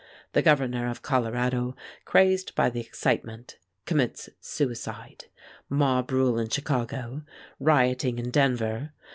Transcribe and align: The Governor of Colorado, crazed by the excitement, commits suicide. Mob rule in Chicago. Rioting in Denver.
The 0.33 0.41
Governor 0.41 0.89
of 0.89 1.03
Colorado, 1.03 1.75
crazed 2.05 2.55
by 2.55 2.71
the 2.71 2.79
excitement, 2.79 3.59
commits 3.85 4.29
suicide. 4.39 5.25
Mob 5.69 6.11
rule 6.11 6.39
in 6.39 6.49
Chicago. 6.49 7.21
Rioting 7.59 8.17
in 8.17 8.31
Denver. 8.31 8.93